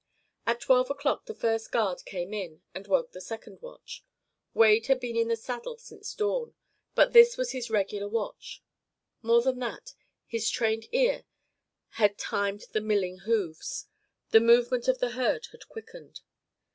[0.47, 4.03] At twelve o'clock the first guard came in and woke the second watch.
[4.55, 6.55] Wade had been in the saddle since dawn,
[6.95, 8.63] but this was his regular watch.
[9.21, 9.93] More than that,
[10.25, 11.25] his trained ear
[11.89, 13.85] had timed the milling hoofs.
[14.31, 16.21] The movement of the herd had quickened.